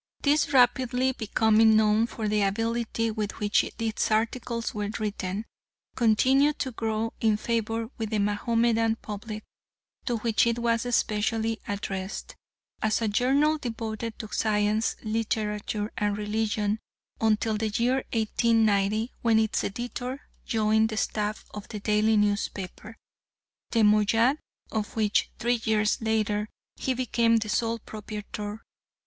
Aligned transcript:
This 0.23 0.51
rapidly 0.51 1.11
becoming 1.11 1.75
known 1.75 2.07
for 2.07 2.27
the 2.27 2.41
ability 2.41 3.11
with 3.11 3.33
which 3.39 3.63
its 3.63 4.09
articles 4.09 4.73
were 4.73 4.89
written, 4.97 5.45
continued 5.95 6.57
to 6.57 6.71
grow 6.71 7.13
in 7.21 7.37
favour 7.37 7.87
with 7.99 8.09
the 8.09 8.17
Mahomedan 8.17 8.95
public, 8.95 9.43
to 10.07 10.17
which 10.17 10.47
it 10.47 10.57
was 10.57 10.87
specially 10.95 11.59
addressed, 11.67 12.35
as 12.81 12.99
a 12.99 13.07
journal 13.07 13.59
devoted 13.59 14.17
to 14.17 14.27
science, 14.33 14.95
literature, 15.03 15.91
and 15.95 16.17
religion, 16.17 16.79
until 17.19 17.55
the 17.55 17.69
year 17.69 17.97
1890 18.11 19.11
when 19.21 19.37
its 19.37 19.63
editor 19.63 20.19
joined 20.47 20.89
the 20.89 20.97
staff 20.97 21.45
of 21.53 21.67
the 21.67 21.79
daily 21.79 22.17
newspaper, 22.17 22.97
the 23.69 23.83
Moayyad, 23.83 24.39
of 24.71 24.95
which, 24.95 25.29
three 25.37 25.61
years 25.63 26.01
later, 26.01 26.49
he 26.75 26.95
became 26.95 27.37
the 27.37 27.49
sole 27.49 27.77
proprietor. 27.77 28.63